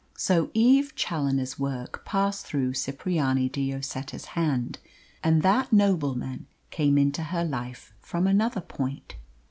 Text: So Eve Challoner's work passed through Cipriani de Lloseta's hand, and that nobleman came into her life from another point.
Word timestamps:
So 0.17 0.49
Eve 0.55 0.95
Challoner's 0.95 1.59
work 1.59 2.03
passed 2.05 2.47
through 2.47 2.73
Cipriani 2.73 3.47
de 3.49 3.71
Lloseta's 3.71 4.25
hand, 4.33 4.79
and 5.23 5.43
that 5.43 5.71
nobleman 5.71 6.47
came 6.71 6.97
into 6.97 7.25
her 7.25 7.45
life 7.45 7.93
from 7.99 8.25
another 8.25 8.61
point. 8.61 9.13